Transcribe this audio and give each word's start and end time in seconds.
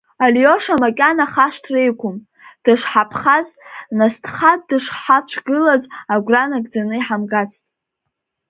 Алиоша 0.25 0.75
макьана 0.81 1.25
хашҭра 1.33 1.81
иқәым, 1.89 2.17
дышҳаԥхаз, 2.63 3.47
насҭха 3.97 4.51
дышҳацәгылаз 4.67 5.83
агәра 6.13 6.43
нагӡаны 6.49 6.95
иҳамгацт. 6.99 7.63